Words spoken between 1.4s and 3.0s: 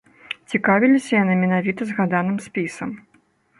менавіта згаданым спісам.